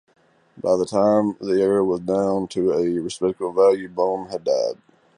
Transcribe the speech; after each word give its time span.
By 0.57 0.77
the 0.77 0.85
time 0.87 1.37
the 1.39 1.61
error 1.61 1.83
was 1.83 1.99
down 1.99 2.47
to 2.57 2.71
a 2.73 2.97
respectable 2.97 3.53
value, 3.53 3.87
Bohm 3.87 4.29
had 4.29 4.43
died. 4.43 4.81